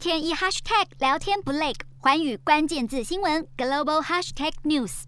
[0.00, 5.02] 天一 hashtag 聊天不累，寰宇关键字新闻 global hashtag news。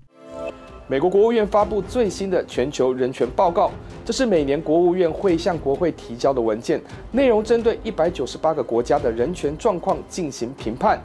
[0.86, 3.70] 美国国务院发布最新的全球人权报告，
[4.04, 6.78] 这是每年国务院会向国会提交的文件，
[7.10, 11.00] 内容针对一百九十八个国家的人权状况进行评判。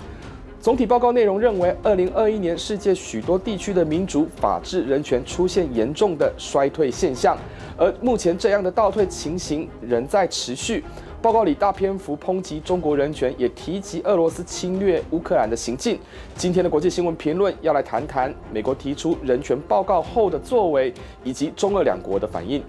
[0.59, 7.37] 总体报告内容认为，二零二一年世界许多地区的民主、法治、人权出现严重的衰退现象，
[7.77, 10.83] 而目前这样的倒退情形仍在持续。
[11.19, 15.97] 报告里大篇幅抨击中国人权，也提及俄罗斯侵略乌克兰的行径。
[16.35, 22.63] 今天的国际新闻评论要来谈谈美国提出人权报告后的作为，以及中俄两国的反应。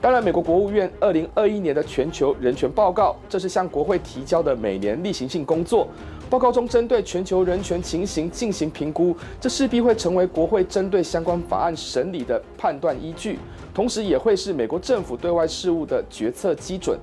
[0.00, 5.88] 当然，美国国务院二零二一年的全球人权报告，这是向国会提交的每年例行性工作。
[6.30, 13.40] 报告中针对全球人权情形进行评估，这势必会成为国会针对相关法案审理的判断依据，
[13.74, 16.96] 同时也会是美国政府对外事务的决策基准。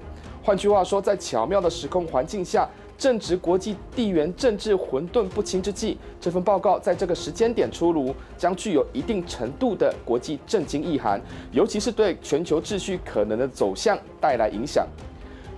[0.45, 11.21] 换句话说，在巧妙的时空环境下，正值国际地缘政治混沌不清之际，这份报告在这个时间点出炉，将具有一定程度的国际震惊意涵，
[11.53, 14.85] 尤其是对全球秩序可能的走向带来影响。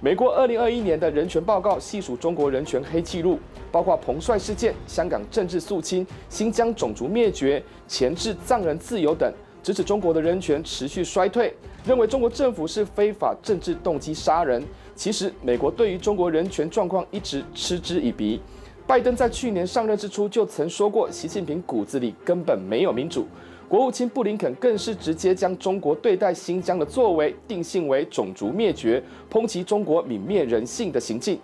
[0.01, 3.39] 美国二零二一年的人权报告细数中国人权黑纪录，
[3.71, 9.33] 包括彭帅事件、香港政治肃清、新疆种族灭绝、前制藏人自由等。
[9.65, 11.51] 直指中国的人权持续衰退，
[11.87, 14.63] 认为中国政府是非法政治动机杀人。
[14.93, 18.39] 其实，美国对于中国人权状况一直嗤之以鼻。
[18.85, 23.25] 拜登在去年上任之初就曾说过，习近平骨子里根本没有民主。
[23.67, 31.39] 国务卿布林肯更是直接将中国对待新疆的作为定性为种族灭绝，抨击中国泯灭人性的行径。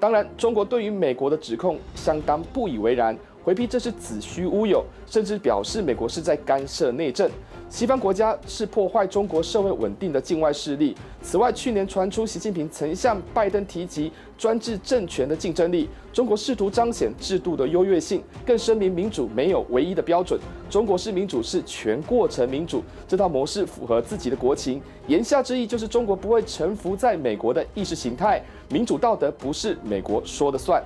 [0.00, 3.14] 当然，中国对于美国的指控相当不以为然。
[3.48, 7.30] 回避这是子虚乌有，甚至表示美国是在干涉内政，
[7.70, 10.94] 西方国家是破坏中国社会稳定的境外势力。
[11.22, 20.38] 此外，去年传出习近平曾向拜登提及专制政权的竞争力，中国试图彰显制度的优越性，更声明民主没有唯一的标准，
[20.68, 24.78] 中国式民主是全过程民主，这套模式符合自己的国情。
[25.06, 30.84] 言下之意就是中国不会臣服在美国的意识形态，民主道德不是美国说的算。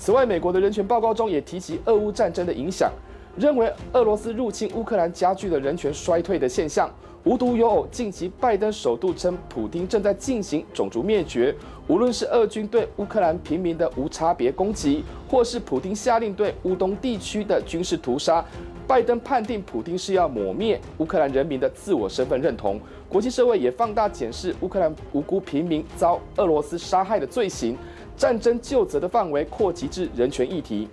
[0.00, 2.90] 此外，美国的人权报告中也提及俄乌战争的影响，
[3.36, 6.90] 认为俄罗斯入侵乌克兰加剧了人权衰退的现象。
[7.24, 11.54] 无独有偶，近期拜登首度称普丁正在进行种族灭绝，
[11.86, 18.42] 无论是俄军对乌克兰平民的无差别攻击，或是普丁下令对乌东地区的军事屠杀，
[18.86, 22.80] 拜登判定普丁是要抹灭乌克兰人民的自我身份认同。
[23.06, 27.76] 国际社会也放大检视乌克兰无辜平民遭俄罗斯杀害的罪行。
[28.20, 30.86] 战争救责的范围扩及至人权议题，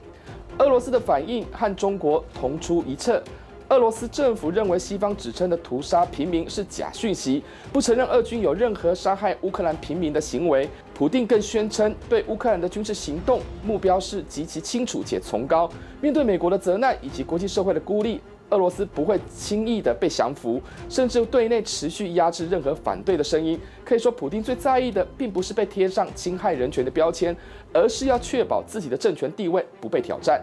[0.59, 3.21] 俄罗斯的反应和中国同出一辙。
[3.67, 7.43] 俄罗斯政府认为西方指称的屠杀平民是假讯息，
[7.73, 10.69] 不承认俄军有任何杀害乌克兰平民的行为。
[10.93, 15.69] 普定更宣称对乌克兰的军事行动目标是极其清楚且崇高。
[15.99, 18.21] 面对美国的责难以及国际社会的孤立。
[18.49, 23.59] 俄罗斯不会轻易的被降服，甚至对内持续压制任何反对的声音。
[23.83, 27.35] 可以说，普丁最在意的并不是被贴上侵害人权的标签，
[27.73, 30.41] 而是要确保自己的政权地位不被挑战。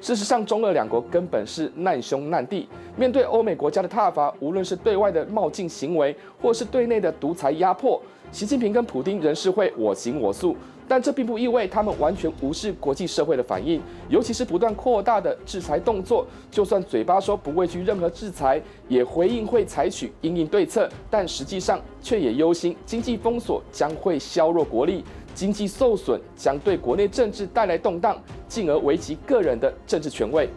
[0.00, 2.68] 事实上，中俄两国根本是难兄难弟。
[2.94, 7.98] 面对欧美国家的挞伐，无论是对外的冒进行为，或是对内的独裁压迫，
[8.30, 10.54] 习近平跟普丁仍是会我行我素。
[10.86, 16.26] 但这并不意味他们完全无视国际社会的反应，尤其是不断扩大的制裁动作。
[16.50, 30.48] 就算嘴巴说不畏惧任何制裁，也回应会采取应应对策，但实际上却也忧心经济封锁将会削弱国力，经济受损将对国内政治带来动荡，进而危及个人的政治权位。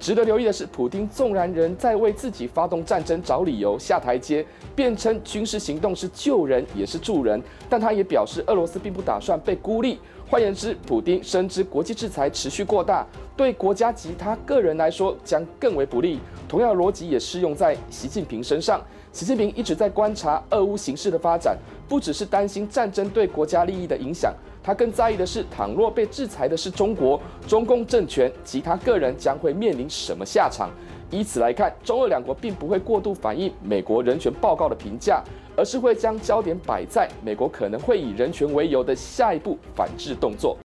[0.00, 4.44] 值得留意的是，普丁纵然仍在为自己发动战争找理由下台阶，
[4.74, 9.98] 辩称军事行动是救人也是助人，但他也表示俄罗斯并不打算被孤立。
[10.26, 13.06] 换言之，普丁深知国际制裁持续过大，
[13.36, 16.18] 对国家及他个人来说将更为不利。
[16.48, 18.80] 同样逻辑也适用在习近平身上。
[19.12, 24.32] 习近平一直在观察俄乌形势的发展，不只是担心战争对国家利益的影响。
[24.62, 30.70] 他更在意的是，倘若被制裁的是中国、中共政权及他个人，将会面临什么下场？
[31.10, 35.24] 以此来看，中俄两国并不会过度反映美国人权报告的评价，
[35.56, 40.56] 而是会将焦点摆在美国可能会以人权为由的下一步反制动作。